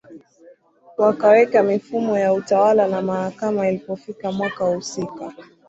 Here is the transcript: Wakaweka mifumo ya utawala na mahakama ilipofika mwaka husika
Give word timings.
Wakaweka 0.97 1.63
mifumo 1.63 2.17
ya 2.17 2.33
utawala 2.33 2.87
na 2.87 3.01
mahakama 3.01 3.69
ilipofika 3.69 4.31
mwaka 4.31 4.65
husika 4.65 5.33